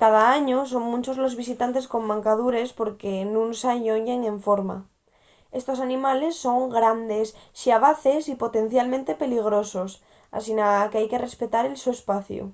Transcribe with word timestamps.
cada 0.00 0.22
añu 0.36 0.58
son 0.72 0.82
munchos 0.90 1.20
los 1.22 1.36
visitantes 1.42 1.84
con 1.92 2.02
mancadures 2.10 2.70
porque 2.78 3.12
nun 3.32 3.48
s'alloñen 3.60 4.20
enforma 4.34 4.76
estos 5.60 5.78
animales 5.88 6.34
son 6.44 6.58
grandes 6.78 7.28
xabaces 7.60 8.22
y 8.32 8.34
potencialmente 8.44 9.18
peligrosos 9.22 9.90
asina 10.38 10.88
qu'hai 10.90 11.06
que 11.10 11.22
respetar 11.26 11.64
el 11.66 11.76
so 11.82 11.90
espaciu 11.98 12.44